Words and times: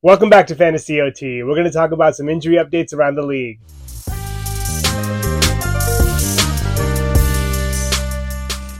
Welcome 0.00 0.30
back 0.30 0.46
to 0.46 0.54
Fantasy 0.54 1.00
OT. 1.00 1.42
We're 1.42 1.56
going 1.56 1.64
to 1.64 1.72
talk 1.72 1.90
about 1.90 2.14
some 2.14 2.28
injury 2.28 2.54
updates 2.54 2.94
around 2.94 3.16
the 3.16 3.26
league. 3.26 3.58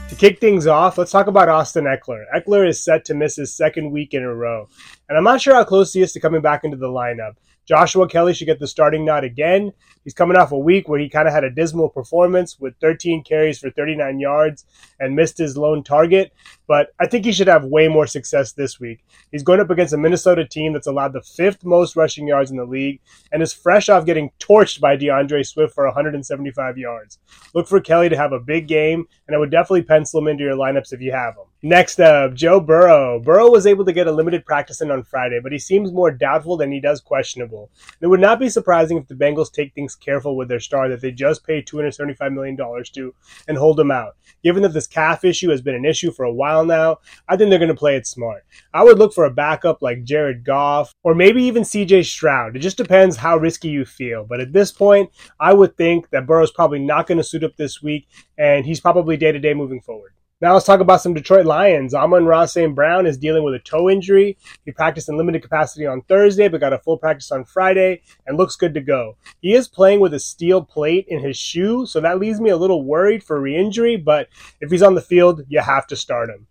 To 0.07 0.15
kick 0.15 0.39
things 0.39 0.65
off, 0.65 0.97
let's 0.97 1.11
talk 1.11 1.27
about 1.27 1.49
Austin 1.49 1.83
Ekeler. 1.83 2.23
Ekeler 2.33 2.65
is 2.65 2.81
set 2.81 3.03
to 3.03 3.13
miss 3.13 3.35
his 3.35 3.53
second 3.53 3.91
week 3.91 4.13
in 4.13 4.23
a 4.23 4.33
row, 4.33 4.69
and 5.09 5.17
I'm 5.17 5.23
not 5.23 5.41
sure 5.41 5.55
how 5.55 5.63
close 5.63 5.91
he 5.91 6.01
is 6.01 6.13
to 6.13 6.19
coming 6.19 6.41
back 6.41 6.63
into 6.63 6.77
the 6.77 6.87
lineup. 6.87 7.33
Joshua 7.69 8.07
Kelly 8.07 8.33
should 8.33 8.47
get 8.47 8.59
the 8.59 8.67
starting 8.67 9.05
nod 9.05 9.23
again. 9.23 9.71
He's 10.03 10.15
coming 10.15 10.35
off 10.37 10.51
a 10.51 10.57
week 10.57 10.87
where 10.87 10.99
he 10.99 11.07
kind 11.07 11.27
of 11.27 11.33
had 11.35 11.43
a 11.43 11.51
dismal 11.51 11.89
performance 11.89 12.59
with 12.59 12.73
13 12.81 13.23
carries 13.23 13.59
for 13.59 13.69
39 13.69 14.19
yards 14.19 14.65
and 14.99 15.15
missed 15.15 15.37
his 15.37 15.55
lone 15.55 15.83
target. 15.83 16.33
But 16.67 16.87
I 16.99 17.05
think 17.05 17.25
he 17.25 17.31
should 17.31 17.47
have 17.47 17.65
way 17.65 17.87
more 17.87 18.07
success 18.07 18.53
this 18.53 18.79
week. 18.79 19.05
He's 19.31 19.43
going 19.43 19.59
up 19.59 19.69
against 19.69 19.93
a 19.93 19.97
Minnesota 19.97 20.47
team 20.47 20.73
that's 20.73 20.87
allowed 20.87 21.13
the 21.13 21.21
fifth 21.21 21.63
most 21.63 21.95
rushing 21.95 22.27
yards 22.27 22.49
in 22.49 22.57
the 22.57 22.65
league 22.65 23.01
and 23.31 23.43
is 23.43 23.53
fresh 23.53 23.87
off 23.87 24.05
getting 24.05 24.31
torched 24.39 24.79
by 24.79 24.95
D'Andre 24.95 25.43
Swift 25.43 25.75
for 25.75 25.85
175 25.85 26.77
yards. 26.79 27.19
Look 27.53 27.67
for 27.67 27.79
Kelly 27.79 28.09
to 28.09 28.17
have 28.17 28.31
a 28.31 28.39
big 28.39 28.67
game, 28.67 29.05
and 29.27 29.35
I 29.35 29.39
would 29.39 29.51
definitely 29.51 29.83
pencil 29.83 30.21
him 30.21 30.27
into 30.27 30.43
your 30.43 30.55
lineups 30.55 30.91
if 30.91 31.01
you 31.01 31.11
have 31.11 31.35
him. 31.35 31.48
Next 31.61 31.99
up, 31.99 32.35
Joe 32.35 32.61
Burrow. 32.61 33.19
Burrow 33.19 33.51
was 33.51 33.67
able 33.67 33.83
to 33.83 33.91
get 33.91 34.07
a 34.07 34.13
limited 34.13 34.45
practice 34.45 34.79
in 34.79 34.91
on 34.91 35.03
Friday, 35.03 35.41
but 35.43 35.51
he 35.51 35.59
seems 35.59 35.91
more 35.91 36.09
doubtful 36.09 36.55
than 36.55 36.71
he 36.71 36.79
does 36.79 37.01
questionable. 37.01 37.69
It 37.99 38.07
would 38.07 38.21
not 38.21 38.39
be 38.39 38.47
surprising 38.47 38.95
if 38.95 39.09
the 39.09 39.15
Bengals 39.15 39.51
take 39.51 39.73
things 39.73 39.93
careful 39.93 40.37
with 40.37 40.47
their 40.47 40.61
star 40.61 40.87
that 40.87 41.01
they 41.01 41.11
just 41.11 41.45
paid 41.45 41.67
$275 41.67 42.33
million 42.33 42.55
to 42.55 43.13
and 43.49 43.57
hold 43.57 43.77
him 43.77 43.91
out. 43.91 44.15
Given 44.41 44.63
that 44.63 44.71
this 44.71 44.87
calf 44.87 45.25
issue 45.25 45.49
has 45.49 45.61
been 45.61 45.75
an 45.75 45.83
issue 45.83 46.13
for 46.13 46.23
a 46.23 46.33
while 46.33 46.63
now, 46.63 46.99
I 47.27 47.35
think 47.35 47.49
they're 47.49 47.59
going 47.59 47.67
to 47.67 47.75
play 47.75 47.97
it 47.97 48.07
smart. 48.07 48.45
I 48.73 48.85
would 48.85 48.97
look 48.97 49.13
for 49.13 49.25
a 49.25 49.29
backup 49.29 49.81
like 49.81 50.05
Jared 50.05 50.45
Goff 50.45 50.95
or 51.03 51.13
maybe 51.13 51.43
even 51.43 51.63
CJ 51.63 52.05
Stroud. 52.05 52.55
It 52.55 52.59
just 52.59 52.77
depends 52.77 53.17
how 53.17 53.35
risky 53.35 53.67
you 53.67 53.83
feel. 53.83 54.23
But 54.23 54.39
at 54.39 54.53
this 54.53 54.71
point, 54.71 55.09
I 55.41 55.51
would 55.51 55.75
think 55.75 56.09
that 56.11 56.25
Burrow's 56.25 56.51
probably 56.51 56.79
not 56.79 57.05
going 57.05 57.17
to 57.17 57.23
suit 57.23 57.43
up 57.43 57.57
this 57.57 57.81
week 57.81 58.07
and 58.37 58.65
he's 58.65 58.79
probably 58.79 59.17
day 59.17 59.33
to 59.33 59.39
day 59.39 59.53
moving 59.53 59.81
forward. 59.81 60.13
Now 60.41 60.53
let's 60.53 60.65
talk 60.65 60.79
about 60.79 61.01
some 61.01 61.13
Detroit 61.13 61.45
Lions. 61.45 61.93
Amon-Ra 61.93 62.45
St. 62.45 62.73
Brown 62.73 63.05
is 63.05 63.17
dealing 63.17 63.43
with 63.43 63.55
a 63.55 63.59
toe 63.59 63.89
injury. 63.89 64.37
He 64.63 64.71
practiced 64.71 65.09
in 65.09 65.17
limited 65.17 65.41
capacity 65.41 65.85
on 65.85 66.01
Thursday, 66.03 66.47
but 66.47 66.61
got 66.61 66.71
a 66.71 66.79
full 66.79 66.97
practice 66.97 67.29
on 67.33 67.43
Friday 67.43 68.03
and 68.25 68.37
looks 68.37 68.55
good 68.55 68.73
to 68.75 68.79
go. 68.79 69.17
He 69.41 69.53
is 69.53 69.67
playing 69.67 69.99
with 69.99 70.13
a 70.13 70.19
steel 70.19 70.63
plate 70.63 71.03
in 71.09 71.21
his 71.21 71.35
shoe, 71.35 71.85
so 71.85 71.99
that 71.99 72.19
leaves 72.19 72.39
me 72.39 72.51
a 72.51 72.57
little 72.57 72.85
worried 72.85 73.21
for 73.21 73.41
re-injury, 73.41 73.97
but 73.97 74.29
if 74.61 74.71
he's 74.71 74.81
on 74.81 74.95
the 74.95 75.01
field, 75.01 75.41
you 75.49 75.59
have 75.59 75.85
to 75.87 75.97
start 75.97 76.29
him. 76.29 76.47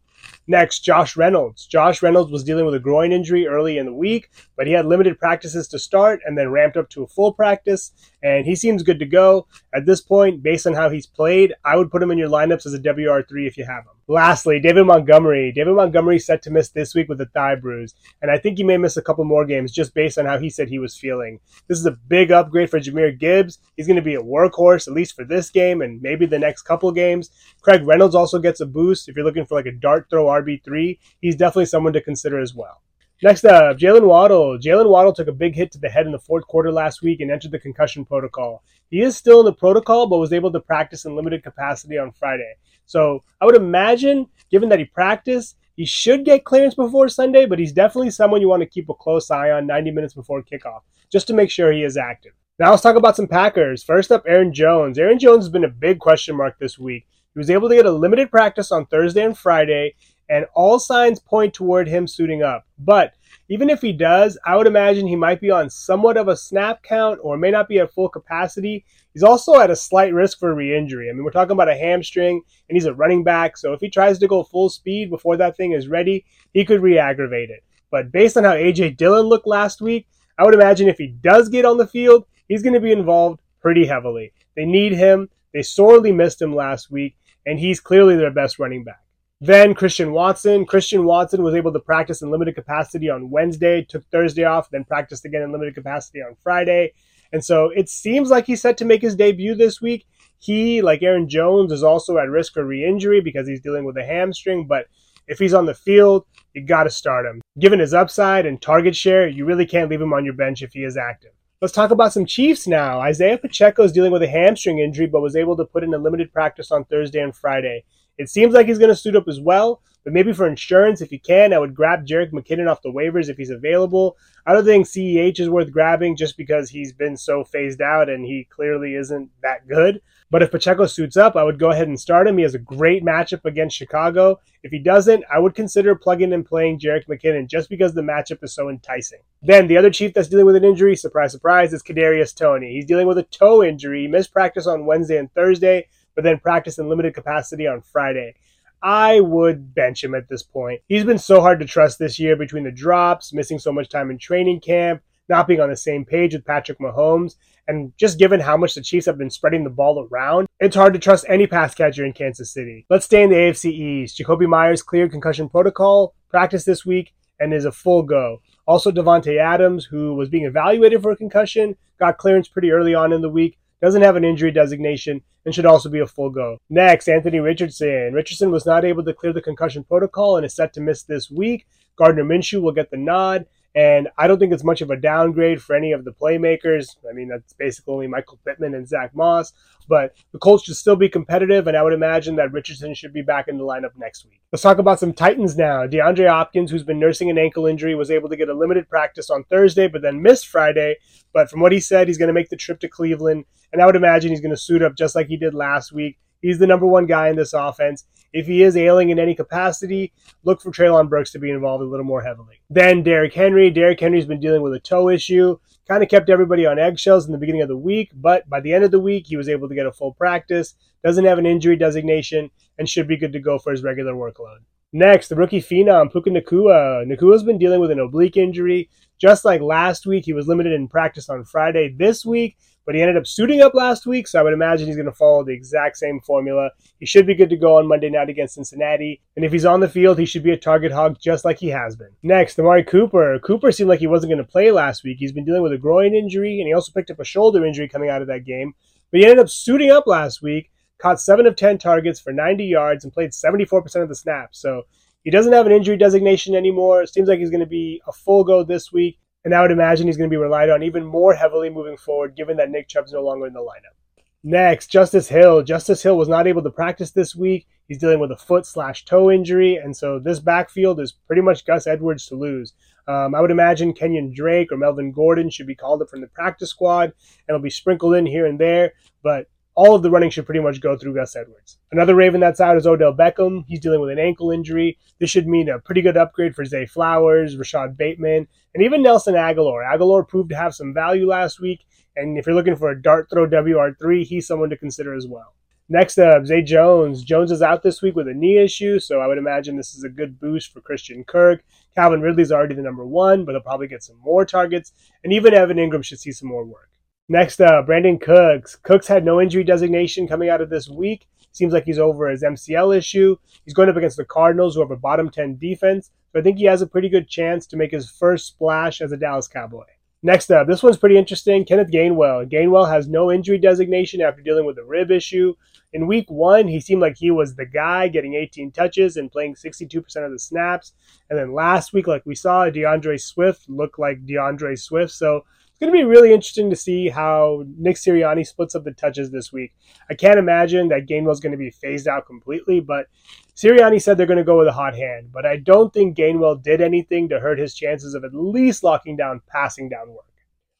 Next, 0.47 0.81
Josh 0.81 1.17
Reynolds. 1.17 1.67
Josh 1.67 2.03
Reynolds 2.03 2.31
was 2.31 2.45
dealing 2.45 2.67
with 2.67 2.75
a 2.75 2.81
groin 2.81 3.13
injury 3.13 3.47
early 3.47 3.79
in 3.79 3.87
the 3.87 3.95
week, 3.95 4.31
but 4.57 4.67
he 4.67 4.75
had 4.75 4.85
limited 4.85 5.19
practices 5.19 5.67
to 5.69 5.79
start 5.79 6.21
and 6.27 6.37
then 6.37 6.51
ramped 6.51 6.77
up 6.77 6.91
to 6.91 7.05
a 7.05 7.07
full 7.09 7.33
practice, 7.33 7.93
and 8.23 8.47
he 8.47 8.57
seems 8.57 8.83
good 8.83 8.99
to 8.99 9.07
go. 9.07 9.47
At 9.75 9.87
this 9.87 10.01
point, 10.01 10.43
based 10.43 10.67
on 10.67 10.75
how 10.75 10.91
he's 10.91 11.07
played, 11.07 11.55
I 11.65 11.77
would 11.77 11.91
put 11.91 12.03
him 12.03 12.11
in 12.11 12.19
your 12.19 12.29
lineups 12.29 12.67
as 12.67 12.75
a 12.75 12.79
WR3 12.79 13.47
if 13.47 13.57
you 13.57 13.65
have 13.65 13.85
him. 13.85 13.93
Lastly, 14.11 14.59
David 14.59 14.87
Montgomery. 14.87 15.53
David 15.53 15.75
Montgomery 15.75 16.19
set 16.19 16.41
to 16.43 16.51
miss 16.51 16.71
this 16.71 16.95
week 16.95 17.09
with 17.09 17.21
a 17.21 17.27
thigh 17.27 17.57
bruise, 17.57 17.95
and 18.23 18.31
I 18.31 18.39
think 18.39 18.57
he 18.57 18.65
may 18.65 18.79
miss 18.79 18.97
a 18.97 19.03
couple 19.03 19.25
more 19.25 19.45
games 19.45 19.71
just 19.71 19.95
based 19.95 20.19
on 20.19 20.25
how 20.25 20.39
he 20.39 20.49
said 20.49 20.69
he 20.69 20.79
was 20.79 20.97
feeling. 20.97 21.41
This 21.69 21.79
is 21.79 21.87
a 21.87 21.99
big 22.09 22.33
upgrade 22.33 22.71
for 22.71 22.81
Jahmyr 22.81 23.19
Gibbs. 23.19 23.59
He's 23.77 23.87
going 23.87 23.97
to 23.97 24.03
be 24.03 24.15
a 24.15 24.23
workhorse, 24.23 24.89
at 24.89 24.95
least 24.95 25.15
for 25.15 25.25
this 25.25 25.51
game 25.51 25.83
and 25.83 26.01
maybe 26.01 26.27
the 26.27 26.39
next 26.39 26.63
couple 26.63 26.91
games. 26.93 27.31
Craig 27.61 27.87
Reynolds 27.87 28.15
also 28.15 28.39
gets 28.39 28.61
a 28.61 28.67
boost 28.67 29.09
if 29.09 29.17
you're 29.17 29.25
looking 29.25 29.45
for 29.45 29.57
like 29.57 29.67
a 29.67 29.73
dart 29.73 30.07
throw 30.11 30.27
RB3. 30.27 30.99
He's 31.21 31.37
definitely 31.37 31.67
someone 31.67 31.93
to 31.93 32.01
consider 32.01 32.41
as 32.41 32.55
well. 32.55 32.83
Next 33.21 33.45
up, 33.45 33.77
Jalen 33.77 34.07
Waddle. 34.07 34.59
Jalen 34.59 34.89
Waddle 34.89 35.13
took 35.13 35.27
a 35.27 35.33
big 35.33 35.57
hit 35.57 35.73
to 35.73 35.79
the 35.79 35.89
head 35.89 36.07
in 36.07 36.13
the 36.13 36.21
fourth 36.21 36.47
quarter 36.47 36.71
last 36.71 37.03
week 37.03 37.19
and 37.19 37.33
entered 37.33 37.51
the 37.51 37.59
concussion 37.59 38.05
protocol. 38.05 38.63
He 38.91 39.01
is 39.01 39.17
still 39.17 39.41
in 39.41 39.47
the 39.47 39.53
protocol, 39.53 40.07
but 40.07 40.19
was 40.19 40.33
able 40.33 40.53
to 40.53 40.61
practice 40.61 41.05
in 41.05 41.17
limited 41.17 41.43
capacity 41.43 41.99
on 41.99 42.13
Friday. 42.13 42.55
So 42.87 43.25
I 43.41 43.47
would 43.47 43.57
imagine, 43.57 44.29
given 44.53 44.69
that 44.69 44.79
he 44.79 44.85
practiced, 44.85 45.57
he 45.75 45.85
should 45.85 46.25
get 46.25 46.45
clearance 46.45 46.77
before 46.77 47.09
Sunday, 47.09 47.45
but 47.45 47.59
he's 47.59 47.73
definitely 47.73 48.11
someone 48.11 48.41
you 48.41 48.49
want 48.49 48.63
to 48.63 48.69
keep 48.69 48.89
a 48.89 48.95
close 48.95 49.33
eye 49.33 49.51
on 49.51 49.67
90 49.67 49.91
minutes 49.91 50.15
before 50.15 50.41
kickoff, 50.45 50.83
just 51.11 51.27
to 51.27 51.35
make 51.35 51.51
sure 51.51 51.73
he 51.73 51.83
is 51.83 51.97
active. 51.97 52.35
Now 52.61 52.71
let's 52.71 52.83
talk 52.83 52.97
about 52.97 53.17
some 53.17 53.27
Packers. 53.27 53.83
First 53.83 54.13
up, 54.13 54.23
Aaron 54.29 54.55
Jones. 54.55 54.97
Aaron 54.97 55.19
Jones 55.19 55.45
has 55.45 55.53
been 55.53 55.65
a 55.65 55.69
big 55.69 55.99
question 55.99 56.37
mark 56.37 56.57
this 56.61 56.79
week. 56.79 57.07
He 57.35 57.39
was 57.39 57.51
able 57.51 57.69
to 57.69 57.75
get 57.75 57.87
a 57.87 57.91
limited 57.91 58.31
practice 58.31 58.71
on 58.71 58.87
Thursday 58.87 59.25
and 59.25 59.37
Friday, 59.37 59.95
and 60.29 60.47
all 60.55 60.79
signs 60.79 61.19
point 61.19 61.55
toward 61.55 61.89
him 61.89 62.07
suiting 62.07 62.43
up. 62.43 62.67
But 62.79 63.15
even 63.49 63.71
if 63.71 63.81
he 63.81 63.93
does, 63.93 64.39
I 64.45 64.57
would 64.57 64.67
imagine 64.67 65.07
he 65.07 65.17
might 65.17 65.41
be 65.41 65.51
on 65.51 65.71
somewhat 65.71 66.17
of 66.17 66.29
a 66.29 66.37
snap 66.37 66.83
count 66.83 67.19
or 67.23 67.37
may 67.39 67.51
not 67.51 67.69
be 67.69 67.79
at 67.79 67.93
full 67.93 68.09
capacity. 68.09 68.85
He's 69.15 69.23
also 69.23 69.59
at 69.59 69.71
a 69.71 69.77
slight 69.77 70.13
risk 70.13 70.39
for 70.39 70.55
re 70.55 70.77
injury. 70.77 71.09
I 71.09 71.13
mean, 71.13 71.25
we're 71.25 71.31
talking 71.31 71.53
about 71.53 71.71
a 71.71 71.77
hamstring 71.77 72.43
and 72.69 72.77
he's 72.77 72.85
a 72.85 72.95
running 72.95 73.25
back, 73.25 73.57
so 73.57 73.73
if 73.73 73.81
he 73.81 73.89
tries 73.89 74.19
to 74.19 74.29
go 74.29 74.43
full 74.43 74.69
speed 74.69 75.11
before 75.11 75.37
that 75.39 75.57
thing 75.57 75.73
is 75.73 75.89
ready, 75.89 76.25
he 76.53 76.65
could 76.65 76.83
re 76.83 76.99
aggravate 76.99 77.51
it. 77.51 77.65
But 77.91 78.13
based 78.13 78.37
on 78.37 78.45
how 78.45 78.53
A.J. 78.53 78.91
Dillon 78.91 79.27
looked 79.27 79.47
last 79.47 79.81
week, 79.81 80.07
I 80.39 80.45
would 80.45 80.55
imagine 80.55 80.89
if 80.89 80.99
he 80.99 81.09
does 81.09 81.49
get 81.49 81.65
on 81.65 81.79
the 81.79 81.87
field, 81.87 82.27
he's 82.49 82.63
going 82.63 82.75
to 82.75 82.81
be 82.81 82.93
involved 82.93 83.41
pretty 83.61 83.87
heavily. 83.87 84.33
They 84.57 84.67
need 84.67 84.93
him. 84.93 85.31
They 85.55 85.63
sorely 85.63 86.13
missed 86.13 86.43
him 86.43 86.55
last 86.55 86.91
week, 86.91 87.17
and 87.47 87.59
he's 87.59 87.81
clearly 87.81 88.17
their 88.17 88.31
best 88.31 88.59
running 88.59 88.85
back. 88.85 89.01
Then 89.41 89.75
Christian 89.75 90.13
Watson. 90.13 90.67
Christian 90.67 91.05
Watson 91.05 91.43
was 91.43 91.55
able 91.55 91.73
to 91.73 91.79
practice 91.79 92.23
in 92.23 92.31
limited 92.31 92.57
capacity 92.57 93.09
on 93.09 93.31
Wednesday, 93.31 93.85
took 93.85 94.05
Thursday 94.07 94.45
off, 94.45 94.69
then 94.71 94.85
practiced 94.85 95.25
again 95.25 95.43
in 95.43 95.53
limited 95.53 95.75
capacity 95.75 96.21
on 96.21 96.37
Friday. 96.43 96.93
And 97.33 97.45
so 97.45 97.71
it 97.71 97.89
seems 97.89 98.31
like 98.31 98.47
he's 98.47 98.61
set 98.61 98.77
to 98.79 98.85
make 98.85 99.03
his 99.03 99.15
debut 99.15 99.55
this 99.55 99.81
week. 99.81 100.07
He, 100.39 100.83
like 100.83 101.03
Aaron 101.03 101.29
Jones, 101.29 101.73
is 101.73 101.83
also 101.83 102.19
at 102.19 102.29
risk 102.29 102.55
for 102.55 102.65
re 102.65 102.85
injury 102.85 103.21
because 103.21 103.47
he's 103.47 103.61
dealing 103.61 103.85
with 103.85 103.97
a 103.97 104.05
hamstring. 104.05 104.67
But 104.67 104.87
if 105.29 105.39
he's 105.39 105.55
on 105.55 105.67
the 105.67 105.75
field, 105.75 106.27
you 106.55 106.65
got 106.65 106.85
to 106.85 106.91
start 106.91 107.27
him. 107.27 107.41
Given 107.61 107.79
his 107.79 107.95
upside 107.95 108.47
and 108.47 108.61
target 108.61 108.97
share, 108.97 109.29
you 109.29 109.45
really 109.45 109.67
can't 109.67 109.91
leave 109.91 110.01
him 110.01 110.13
on 110.13 110.25
your 110.25 110.35
bench 110.35 110.63
if 110.63 110.73
he 110.73 110.83
is 110.83 110.97
active. 110.97 111.33
Let's 111.61 111.75
talk 111.75 111.91
about 111.91 112.13
some 112.13 112.25
Chiefs 112.25 112.67
now. 112.67 113.01
Isaiah 113.01 113.37
Pacheco 113.37 113.83
is 113.83 113.93
dealing 113.93 114.13
with 114.13 114.23
a 114.23 114.29
hamstring 114.29 114.79
injury, 114.79 115.07
but 115.07 115.21
was 115.21 115.37
able 115.37 115.57
to 115.57 115.65
put 115.65 115.85
in 115.85 115.93
a 115.93 115.99
limited 115.99 116.33
practice 116.33 116.71
on 116.71 116.85
Thursday 116.85 117.21
and 117.21 117.35
Friday. 117.35 117.85
It 118.19 118.29
seems 118.29 118.53
like 118.53 118.67
he's 118.67 118.79
going 118.79 118.91
to 118.91 118.97
suit 118.97 119.17
up 119.17 119.29
as 119.29 119.41
well, 119.41 119.81
but 120.05 120.13
maybe 120.13 120.33
for 120.33 120.47
insurance, 120.47 121.01
if 121.01 121.13
you 121.13 121.21
can, 121.21 121.53
I 121.53 121.59
would 121.59 121.75
grab 121.75 122.07
Jerick 122.07 122.33
McKinnon 122.33 122.71
off 122.71 122.83
the 122.83 122.91
waivers 122.91 123.29
if 123.29 123.37
he's 123.37 123.51
available. 123.51 124.17
I 124.47 124.53
don't 124.53 124.65
think 124.65 124.87
CEH 124.87 125.39
is 125.39 125.51
worth 125.51 125.71
grabbing 125.71 126.17
just 126.17 126.37
because 126.37 126.71
he's 126.71 126.93
been 126.93 127.17
so 127.17 127.45
phased 127.45 127.81
out 127.81 128.09
and 128.09 128.25
he 128.25 128.49
clearly 128.51 128.95
isn't 128.95 129.31
that 129.43 129.69
good. 129.69 130.01
But 130.31 130.43
if 130.43 130.51
Pacheco 130.51 130.87
suits 130.87 131.17
up, 131.17 131.37
I 131.37 131.45
would 131.45 131.59
go 131.59 131.71
ahead 131.71 131.89
and 131.89 131.99
start 131.99 132.27
him. 132.27 132.39
He 132.39 132.43
has 132.43 132.55
a 132.55 132.59
great 132.59 133.05
matchup 133.05 133.45
against 133.45 133.77
Chicago. 133.77 134.41
If 134.63 134.73
he 134.73 134.79
doesn't, 134.79 135.25
I 135.33 135.39
would 135.39 135.55
consider 135.55 135.95
plugging 135.95 136.33
and 136.33 136.45
playing 136.45 136.81
Jerick 136.81 137.07
McKinnon 137.07 137.47
just 137.47 137.69
because 137.69 137.95
the 137.95 138.03
matchup 138.03 138.43
is 138.43 138.55
so 138.55 138.69
enticing. 138.69 139.21
Then 139.43 139.69
the 139.69 139.77
other 139.77 139.91
chief 139.91 140.13
that's 140.13 140.29
dealing 140.29 140.47
with 140.47 140.57
an 140.57 140.65
injury, 140.65 140.97
surprise, 140.97 141.33
surprise, 141.33 141.73
is 141.73 141.83
Kadarius 141.83 142.35
Toney. 142.35 142.73
He's 142.73 142.87
dealing 142.87 143.07
with 143.07 143.19
a 143.19 143.23
toe 143.25 143.63
injury. 143.63 144.03
He 144.03 144.09
missed 144.09 144.33
practice 144.33 144.67
on 144.67 144.87
Wednesday 144.87 145.19
and 145.19 145.33
Thursday 145.33 145.87
but 146.19 146.25
then 146.25 146.41
practice 146.41 146.81
in 146.81 146.89
limited 146.89 147.15
capacity 147.15 147.69
on 147.69 147.81
Friday. 147.81 148.35
I 148.83 149.21
would 149.21 149.73
bench 149.73 150.03
him 150.03 150.17
at 150.17 150.29
this 150.29 150.43
point. 150.43 150.81
He's 150.89 151.05
been 151.05 151.17
so 151.17 151.41
hard 151.41 151.61
to 151.61 151.65
trust 151.65 152.01
this 152.01 152.19
year 152.19 152.35
between 152.35 152.65
the 152.65 152.73
drops, 152.73 153.33
missing 153.33 153.61
so 153.61 153.71
much 153.71 153.89
time 153.89 154.11
in 154.11 154.19
training 154.19 154.59
camp, 154.59 155.01
not 155.29 155.47
being 155.47 155.61
on 155.61 155.71
the 155.71 155.77
same 155.77 156.05
page 156.05 156.35
with 156.35 156.45
Patrick 156.45 156.81
Mahomes, 156.81 157.37
and 157.69 157.93
just 157.97 158.19
given 158.19 158.41
how 158.41 158.57
much 158.57 158.75
the 158.75 158.83
Chiefs 158.83 159.07
have 159.07 159.17
been 159.17 159.31
spreading 159.31 159.63
the 159.63 159.71
ball 159.71 160.09
around, 160.11 160.49
it's 160.59 160.75
hard 160.75 160.93
to 160.95 160.99
trust 160.99 161.25
any 161.29 161.47
pass 161.47 161.73
catcher 161.73 162.05
in 162.05 162.13
Kansas 162.13 162.53
City. 162.53 162.85
Let's 162.91 163.05
stay 163.05 163.23
in 163.23 163.31
the 163.31 163.37
AFC 163.37 163.71
East. 163.71 164.19
Jakobi 164.19 164.49
Meyers 164.49 164.83
cleared 164.83 165.13
concussion 165.13 165.49
protocol, 165.49 166.17
practice 166.31 166.65
this 166.65 166.85
week, 166.85 167.15
and 167.39 167.55
is 167.55 167.65
a 167.65 167.71
full 167.71 168.03
go. 168.03 168.43
Also, 168.67 168.91
Davante 168.91 169.39
Adams, 169.39 169.85
who 169.85 170.17
was 170.17 170.29
being 170.29 170.47
evaluated 170.47 171.01
for 171.01 171.13
a 171.13 171.17
concussion, 171.17 171.77
got 172.01 172.19
clearance 172.19 172.49
pretty 172.49 172.73
early 172.73 172.93
on 172.93 173.13
in 173.13 173.23
the 173.23 173.31
week, 173.31 173.57
doesn't 173.81 174.03
have 174.03 174.17
an 174.17 174.25
injury 174.25 174.51
designation, 174.51 175.21
and 175.45 175.55
should 175.55 175.67
also 175.67 175.89
be 175.89 176.01
a 176.01 176.07
full 176.07 176.31
go. 176.31 176.59
Next, 176.69 177.09
Anthony 177.09 177.41
Richardson. 177.41 178.13
Richardson 178.13 178.51
was 178.51 178.67
not 178.67 178.85
able 178.85 179.05
to 179.05 179.15
clear 179.15 179.33
the 179.33 179.41
concussion 179.41 179.85
protocol 179.85 180.37
and 180.37 180.45
is 180.45 180.55
set 180.55 180.73
to 180.75 180.81
miss 180.81 181.03
this 181.03 181.31
week. 181.31 181.67
Gardner 181.97 182.25
Minshew 182.25 182.61
will 182.61 182.73
get 182.73 182.91
the 182.91 182.97
nod. 182.97 183.47
And 183.79 184.09
I 184.19 184.27
don't 184.27 184.41
think 184.41 184.53
it's 184.53 184.65
much 184.65 184.81
of 184.81 184.91
a 184.91 184.97
downgrade 184.97 185.63
for 185.63 185.77
any 185.77 185.93
of 185.93 186.05
the 186.05 186.11
playmakers. 186.11 186.97
I 187.09 187.13
mean, 187.13 187.29
that's 187.29 187.53
basically 187.53 187.95
only 187.95 188.07
Michael 188.09 188.41
Pittman 188.45 188.75
and 188.75 188.89
Zack 188.89 189.15
Moss. 189.15 189.53
But 189.89 190.17
the 190.33 190.41
Colts 190.41 190.65
should 190.65 190.75
still 190.75 190.97
be 190.97 191.09
competitive, 191.09 191.69
and 191.69 191.77
I 191.77 191.85
would 191.85 191.93
imagine 191.93 192.35
that 192.37 192.51
Richardson 192.51 192.93
should 192.95 193.13
be 193.13 193.23
back 193.23 193.47
in 193.47 193.57
the 193.57 193.63
lineup 193.63 193.97
next 193.97 194.25
week. 194.25 194.41
Let's 194.51 194.65
talk 194.65 194.79
about 194.79 194.99
some 194.99 195.13
Titans 195.13 195.57
now. 195.57 195.87
DeAndre 195.87 196.29
Hopkins, 196.29 196.73
who's 196.73 196.83
been 196.83 196.99
nursing 196.99 197.31
an 197.31 197.39
ankle 197.39 197.67
injury, 197.67 197.95
was 197.95 198.11
able 198.11 198.29
to 198.31 198.37
get 198.37 198.49
a 198.49 198.53
limited 198.53 198.89
practice 198.89 199.31
on 199.31 199.45
Thursday, 199.45 199.87
but 199.87 200.03
then 200.03 200.23
missed 200.23 200.49
Friday. 200.49 200.97
But 201.33 201.49
from 201.49 201.61
what 201.61 201.71
he 201.71 201.79
said, 201.79 202.09
he's 202.09 202.19
going 202.19 202.27
to 202.27 202.35
make 202.35 202.49
the 202.49 202.57
trip 202.57 202.81
to 202.81 202.89
Cleveland, 202.89 203.45
and 203.73 203.81
I 203.81 203.87
would 203.87 203.95
imagine 203.95 204.31
he's 204.31 204.41
going 204.41 204.51
to 204.51 204.61
suit 204.61 204.83
up 204.83 204.97
just 204.97 205.15
like 205.15 205.29
he 205.29 205.37
did 205.37 205.55
last 205.55 205.93
week. 205.93 206.19
He's 206.41 206.59
the 206.59 206.67
number 206.67 206.87
one 206.87 207.07
guy 207.07 207.29
in 207.29 207.37
this 207.37 207.53
offense. 207.53 208.05
If 208.33 208.47
he 208.47 208.63
is 208.63 208.77
ailing 208.77 209.11
in 209.11 209.19
any 209.19 209.35
capacity, 209.35 210.13
look 210.45 210.61
for 210.61 210.71
Treylon 210.71 211.09
Burks 211.09 211.33
to 211.33 211.39
be 211.39 211.51
involved 211.51 211.83
a 211.83 211.87
little 211.87 212.05
more 212.05 212.23
heavily. 212.23 212.61
Then 212.69 213.03
Derrick 213.03 213.33
Henry. 213.33 213.71
Derrick 213.71 214.01
Henry's 214.01 214.27
been 214.27 214.41
dealing 214.41 214.63
with 214.63 214.75
a 214.75 214.81
toe 214.81 215.09
issue. 215.09 215.59
Kind 215.89 216.03
of 216.03 216.11
kept 216.11 216.29
everybody 216.29 216.67
on 216.67 216.79
eggshells 216.79 217.25
in 217.27 217.33
the 217.33 217.39
beginning 217.39 217.63
of 217.63 217.69
the 217.69 217.77
week, 217.77 218.11
but 218.15 218.49
by 218.51 218.61
the 218.61 218.75
end 218.75 218.85
of 218.85 218.91
the 218.91 219.01
week, 219.01 219.27
he 219.27 219.39
was 219.39 219.49
able 219.49 219.69
to 219.69 219.75
get 219.75 219.87
a 219.87 219.93
full 219.93 220.13
practice, 220.13 220.75
doesn't 221.03 221.25
have 221.25 221.39
an 221.39 221.47
injury 221.47 221.77
designation, 221.77 222.51
and 222.79 222.87
should 222.87 223.09
be 223.09 223.17
good 223.17 223.33
to 223.33 223.41
go 223.41 223.59
for 223.59 223.71
his 223.71 223.83
regular 223.83 224.13
workload. 224.13 224.59
Next, 224.93 225.29
the 225.29 225.37
rookie 225.37 225.63
phenom, 225.63 226.13
Puka 226.13 226.31
Nacua. 226.31 227.07
Nacua's 227.07 227.43
been 227.43 227.59
dealing 227.59 227.81
with 227.81 227.91
an 227.91 228.01
oblique 228.01 228.37
injury. 228.37 228.91
Just 229.19 229.45
like 229.45 229.63
last 229.63 230.07
week, 230.07 230.27
he 230.27 230.35
was 230.35 230.47
limited 230.47 230.73
in 230.73 230.89
practice 230.89 231.29
on 231.31 231.45
Friday. 231.45 231.95
This 231.97 232.25
week, 232.25 232.59
but 232.89 232.95
he 232.95 233.03
ended 233.03 233.19
up 233.19 233.27
suiting 233.27 233.61
up 233.61 233.75
last 233.75 234.07
week, 234.07 234.27
so 234.27 234.41
I 234.41 234.43
would 234.43 234.55
imagine 234.55 234.87
he's 234.87 234.97
going 234.97 235.05
to 235.05 235.13
follow 235.13 235.45
the 235.45 235.53
exact 235.53 235.99
same 235.99 236.21
formula. 236.21 236.71
He 236.99 237.05
should 237.05 237.27
be 237.27 237.35
good 237.35 237.51
to 237.51 237.57
go 237.59 237.77
on 237.77 237.87
Monday 237.87 238.09
night 238.09 238.31
against 238.31 238.55
Cincinnati, 238.55 239.21
and 239.37 239.45
if 239.45 239.53
he's 239.53 239.67
on 239.67 239.81
the 239.81 239.91
field, 239.91 240.19
he 240.19 240.25
should 240.25 240.43
be 240.43 240.53
a 240.53 240.57
target 240.57 240.91
hog 240.91 241.19
just 241.21 241.45
like 241.45 241.59
he 241.59 241.69
has 241.69 241.97
been. 241.97 242.09
Next, 242.23 242.59
Amari 242.59 242.83
Cooper. 242.83 243.39
Cooper 243.41 243.73
seemed 243.73 243.91
like 243.91 244.01
he 244.01 244.07
wasn't 244.07 244.31
going 244.31 244.43
to 244.43 244.51
play 244.51 244.71
last 244.71 245.05
week. 245.05 245.19
He's 245.21 245.33
been 245.33 245.45
dealing 245.45 245.61
with 245.61 245.75
a 245.75 245.77
groin 245.77 246.15
injury, 246.15 246.61
and 246.61 246.67
he 246.67 246.73
also 246.73 246.91
picked 246.91 247.11
up 247.11 247.21
a 247.21 247.25
shoulder 247.25 247.67
injury 247.67 247.91
coming 247.91 248.09
out 248.09 248.23
of 248.23 248.29
that 248.29 248.47
game. 248.47 248.73
But 249.11 249.21
he 249.21 249.27
ended 249.27 249.41
up 249.41 249.51
suiting 249.51 249.91
up 249.91 250.07
last 250.07 250.41
week, 250.41 250.71
caught 250.97 251.21
7 251.21 251.47
of 251.47 251.57
10 251.57 251.77
targets 251.77 252.19
for 252.19 252.33
90 252.33 252.65
yards, 252.65 253.05
and 253.05 253.13
played 253.13 253.33
74% 253.33 254.03
of 254.03 254.09
the 254.09 254.15
snaps. 254.15 254.63
So 254.63 254.85
he 255.25 255.31
doesn't 255.31 255.53
have 255.53 255.67
an 255.67 255.73
injury 255.73 255.99
designation 255.99 256.55
anymore. 256.55 257.03
It 257.03 257.13
seems 257.13 257.29
like 257.29 257.39
he's 257.39 257.51
going 257.51 257.61
to 257.61 257.67
be 257.67 258.01
a 258.07 258.13
full 258.13 258.45
go 258.45 258.65
this 258.65 258.91
week. 258.91 259.19
And 259.45 259.55
I 259.55 259.63
would 259.63 259.71
imagine 259.71 260.07
he's 260.07 260.17
going 260.17 260.29
to 260.29 260.35
be 260.35 260.41
relied 260.41 260.69
on 260.69 260.83
even 260.83 261.05
more 261.05 261.35
heavily 261.35 261.71
moving 261.71 261.97
forward, 261.97 262.37
given 262.37 262.57
that 262.57 262.71
Nick 262.71 262.89
Chubb's 262.89 263.13
no 263.13 263.23
longer 263.23 263.47
in 263.47 263.53
the 263.53 263.61
lineup. 263.61 263.97
Next, 264.45 264.89
Justice 264.89 265.29
Hill. 265.29 265.63
Justice 265.63 266.03
Hill 266.03 266.17
was 266.17 266.29
not 266.29 266.47
able 266.47 266.63
to 266.63 266.71
practice 266.71 267.11
this 267.11 267.35
week. 267.35 267.67
He's 267.89 267.99
dealing 267.99 268.21
with 268.21 268.31
a 268.31 268.37
foot 268.37 268.67
slash 268.67 269.05
toe 269.05 269.31
injury, 269.31 269.77
and 269.77 269.97
so 269.97 270.19
this 270.19 270.39
backfield 270.39 271.01
is 271.01 271.13
pretty 271.27 271.43
much 271.43 271.65
Gus 271.65 271.87
Edwards 271.87 272.27
to 272.27 272.35
lose. 272.35 272.75
Um, 273.09 273.35
I 273.35 273.41
would 273.41 273.51
imagine 273.51 273.95
Kenyan 273.95 274.35
Drake 274.35 274.71
or 274.71 274.77
Melvin 274.77 275.11
Gordon 275.11 275.49
should 275.49 275.67
be 275.67 275.75
called 275.75 276.03
up 276.03 276.11
from 276.11 276.21
the 276.21 276.27
practice 276.29 276.71
squad, 276.71 277.05
and 277.05 277.49
it'll 277.49 277.61
be 277.61 277.71
sprinkled 277.71 278.15
in 278.15 278.27
here 278.27 278.47
and 278.47 278.61
there. 278.61 278.93
But 279.23 279.47
all 279.79 279.95
of 279.95 280.03
the 280.03 280.11
running 280.11 280.29
should 280.29 280.45
pretty 280.45 280.61
much 280.61 280.81
go 280.81 280.99
through 280.99 281.15
Gus 281.15 281.37
Edwards. 281.37 281.79
Another 281.93 282.17
Raven 282.17 282.41
that's 282.41 282.61
out 282.61 282.77
is 282.77 282.85
Odell 282.85 283.15
Beckham. 283.15 283.63
He's 283.69 283.79
dealing 283.79 284.01
with 284.01 284.11
an 284.11 284.19
ankle 284.19 284.51
injury. 284.51 284.99
This 285.21 285.31
should 285.31 285.47
mean 285.47 285.69
a 285.69 285.79
pretty 285.79 286.03
good 286.03 286.17
upgrade 286.17 286.57
for 286.57 286.65
Zay 286.65 286.85
Flowers, 286.85 287.57
Rashod 287.57 287.97
Bateman, 287.97 288.49
and 288.75 288.85
even 288.85 289.05
Nelson 289.05 289.37
Agholor. 289.37 289.89
Agholor 289.89 290.27
proved 290.27 290.51
to 290.51 290.57
have 290.57 290.75
some 290.75 290.93
value 290.93 291.29
last 291.29 291.61
week, 291.61 291.87
and 292.17 292.37
if 292.37 292.45
you're 292.45 292.57
looking 292.57 292.75
for 292.75 292.91
a 292.91 293.01
dart 293.01 293.29
throw 293.31 293.47
WR3, 293.47 294.25
he's 294.25 294.49
someone 294.49 294.69
to 294.69 294.77
consider 294.77 295.15
as 295.15 295.29
well. 295.29 295.55
Next 295.89 296.19
up, 296.19 296.45
Zay 296.45 296.63
Jones. 296.63 297.23
Jones 297.23 297.53
is 297.53 297.63
out 297.63 297.85
this 297.85 298.03
week 298.03 298.17
with 298.17 298.27
a 298.27 298.35
knee 298.35 298.59
issue, 298.59 298.99
so 298.99 299.21
I 299.21 299.29
would 299.29 299.39
imagine 299.39 299.77
this 299.77 299.95
is 299.95 300.03
a 300.03 300.09
good 300.09 300.41
boost 300.41 300.73
for 300.73 300.81
Christian 300.81 301.23
Kirk. 301.23 301.63
Calvin 301.95 302.21
Ridley's 302.21 302.51
already 302.51 302.75
the 302.75 302.83
number 302.83 303.07
one, 303.07 303.45
but 303.45 303.53
he'll 303.53 303.63
probably 303.63 303.87
get 303.87 304.03
some 304.03 304.19
more 304.25 304.45
targets, 304.45 304.93
and 305.23 305.33
even 305.33 305.55
Evan 305.55 305.77
Engram 305.77 306.03
should 306.03 306.19
see 306.19 306.33
some 306.33 306.49
more 306.49 306.65
work. 306.65 306.91
Next 307.31 307.61
uh, 307.61 307.65
up, 307.65 307.87
Brandin 307.87 308.19
Cooks. 308.21 308.77
Cooks 308.77 309.07
had 309.07 309.23
no 309.23 309.41
injury 309.41 309.63
designation 309.63 310.27
coming 310.27 310.49
out 310.49 310.63
of 310.63 310.71
this 310.71 310.89
week. 310.89 311.27
Seems 311.53 311.75
like 311.75 311.85
he's 311.85 311.99
over 311.99 312.29
his 312.29 312.43
MCL 312.43 312.97
issue. 312.97 313.37
He's 313.65 313.75
going 313.75 313.91
up 313.91 313.97
against 313.97 314.17
the 314.17 314.25
Cardinals, 314.25 314.75
who 314.75 314.81
have 314.81 314.91
a 314.91 314.97
bottom 314.97 315.29
10 315.29 315.59
defense. 315.59 316.11
So 316.33 316.41
I 316.41 316.43
think 316.43 316.57
he 316.57 316.65
has 316.65 316.81
a 316.81 316.87
pretty 316.87 317.11
good 317.11 317.29
chance 317.29 317.67
to 317.67 317.77
make 317.77 317.91
his 317.91 318.11
first 318.11 318.47
splash 318.47 319.03
as 319.03 319.13
a 319.13 319.17
Dallas 319.17 319.47
Cowboy. 319.47 319.85
Next 320.23 320.51
up, 320.51 320.67
this 320.67 320.83
one's 320.83 320.97
pretty 320.97 321.19
interesting. 321.19 321.65
Kenneth 321.65 321.93
Gainwell. 321.93 322.51
Gainwell 322.51 322.89
has 322.91 323.09
no 323.09 323.31
injury 323.31 323.59
designation 323.59 324.21
after 324.21 324.43
dealing 324.43 324.65
with 324.65 324.79
a 324.79 324.85
rib 324.85 325.11
issue. 325.11 325.55
In 325.93 326.07
week 326.07 326.31
one, 326.31 326.67
he 326.67 326.81
seemed 326.81 327.03
like 327.03 327.17
he 327.17 327.31
was 327.31 327.55
the 327.55 327.67
guy 327.67 328.09
getting 328.09 328.35
18 328.35 328.73
touches 328.73 329.17
and 329.17 329.31
playing 329.31 329.55
62% 329.55 329.99
of 330.25 330.33
the 330.33 330.39
snaps. 330.39 330.93
And 331.31 331.39
then 331.39 331.53
last 331.53 331.93
week, 331.93 332.07
like 332.07 332.27
we 332.27 332.35
saw, 332.35 332.69
D'Andre 332.69 333.17
Swift 333.17 333.69
looked 333.69 333.99
like 333.99 334.27
D'Andre 334.27 334.75
Swift. 334.75 335.13
So 335.13 335.45
it's 335.79 335.87
going 335.89 335.97
to 335.97 336.05
be 336.05 336.11
really 336.11 336.33
interesting 336.33 336.71
to 336.71 336.77
see 336.77 337.09
how 337.09 337.63
Nick 337.77 337.95
Sirianni 337.95 338.45
splits 338.45 338.75
up 338.75 338.83
the 338.83 338.91
touches 338.91 339.31
this 339.31 339.53
week. 339.53 339.73
I 340.11 340.15
can't 340.15 340.41
imagine 340.41 340.89
that 340.89 341.07
Gainwell's 341.07 341.39
going 341.39 341.53
to 341.53 341.57
be 341.57 341.71
phased 341.71 342.09
out 342.09 342.27
completely, 342.27 342.81
but 342.81 343.07
Sirianni 343.55 344.03
said 344.03 344.19
they're 344.19 344.27
going 344.27 344.39
to 344.39 344.45
go 344.45 344.59
with 344.59 344.67
a 344.67 344.73
hot 344.73 344.97
hand. 344.97 345.31
But 345.33 345.47
I 345.47 345.59
don't 345.59 345.95
think 345.95 346.17
Gainwell 346.17 346.61
did 346.61 346.81
anything 346.81 347.29
to 347.29 347.39
hurt 347.39 347.61
his 347.61 347.77
chances 347.77 348.15
of 348.15 348.25
at 348.25 348.35
least 348.35 348.83
locking 348.83 349.17
down 349.17 349.41
passing 349.47 349.89
down 349.89 350.09
work. 350.09 350.27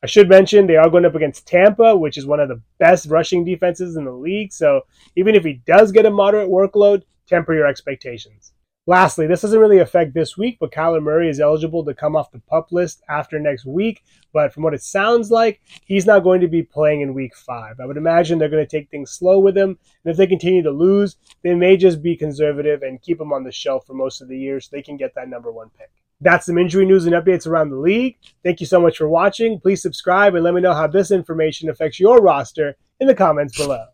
I 0.03 0.09
should 0.09 0.29
mention 0.29 0.67
they 0.67 0.75
are 0.75 0.91
going 0.91 1.05
up 1.05 1.15
against 1.15 1.47
Tampa, 1.47 1.97
which 1.97 2.17
is 2.17 2.27
one 2.27 2.41
of 2.41 2.49
the 2.49 2.61
best 2.81 3.07
rushing 3.07 3.45
defenses 3.45 3.95
in 3.95 4.05
the 4.05 4.11
league. 4.11 4.53
So 4.53 4.81
even 5.15 5.37
if 5.37 5.45
he 5.45 5.63
does 5.65 5.93
get 5.93 6.07
a 6.07 6.11
moderate 6.11 6.51
workload, 6.51 7.05
temper 7.29 7.55
your 7.55 7.69
expectations. 7.69 8.53
Lastly, 8.89 9.27
this 9.27 9.43
doesn't 9.43 9.61
really 9.61 9.81
affect 9.81 10.15
this 10.15 10.39
week, 10.39 10.57
but 10.59 10.73
Kyler 10.73 11.03
Murray 11.03 11.29
is 11.29 11.41
eligible 11.41 11.85
to 11.85 11.93
come 11.93 12.17
off 12.17 12.31
the 12.31 12.39
pup 12.39 12.73
list 12.73 13.03
after 13.11 13.39
next 13.39 13.67
week. 13.67 14.03
But 14.33 14.55
from 14.55 14.63
what 14.63 14.73
it 14.73 14.83
sounds 14.83 15.31
like, 15.31 15.61
he's 15.85 16.07
not 16.07 16.25
going 16.25 16.41
to 16.41 16.49
be 16.49 16.63
playing 16.63 17.03
in 17.03 17.13
week 17.13 17.37
five. 17.37 17.81
I 17.81 17.85
would 17.85 17.99
imagine 17.99 18.39
they're 18.39 18.49
going 18.49 18.67
to 18.67 18.77
take 18.77 18.89
things 18.89 19.11
slow 19.11 19.41
with 19.41 19.59
him. 19.59 19.79
And 20.05 20.11
if 20.11 20.17
they 20.17 20.27
continue 20.27 20.63
to 20.63 20.71
lose, 20.71 21.19
they 21.45 21.55
may 21.55 21.77
just 21.77 22.01
be 22.01 22.17
conservative 22.17 22.81
and 22.81 23.03
keep 23.03 23.21
him 23.21 23.31
on 23.31 23.45
the 23.45 23.53
shelf 23.53 23.85
for 23.87 23.93
most 23.93 24.23
of 24.23 24.29
the 24.29 24.39
year 24.39 24.59
so 24.59 24.71
they 24.73 24.81
can 24.81 24.97
get 24.97 25.15
that 25.17 25.29
number 25.29 25.53
one 25.53 25.69
pick. 25.79 25.91
That's 26.23 26.47
some 26.47 26.57
injury 26.57 26.87
news 26.87 27.05
and 27.05 27.15
updates 27.15 27.47
around 27.47 27.69
the 27.69 27.77
league. 27.77 28.17
Thank 28.43 28.61
you 28.61 28.67
so 28.67 28.81
much 28.81 28.97
for 28.97 29.07
watching. 29.11 29.61
Please 29.61 29.83
subscribe 29.83 30.35
and 30.35 30.43
let 30.43 30.55
me 30.55 30.63
know 30.63 30.73
how 30.73 30.87
this 30.87 31.11
information 31.11 31.69
affects 31.69 32.01
your 32.01 32.23
roster 32.23 32.75
in 33.01 33.07
the 33.07 33.15
comments 33.15 33.55
below. 33.55 33.85